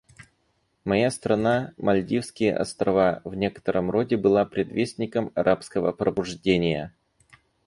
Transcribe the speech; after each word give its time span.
Моя 0.83 1.11
страна, 1.11 1.75
Мальдивские 1.77 2.57
Острова, 2.57 3.21
в 3.23 3.35
некотором 3.35 3.91
роде 3.91 4.17
была 4.17 4.45
предвестником 4.45 5.31
«арабского 5.35 5.91
пробуждения». 5.91 6.95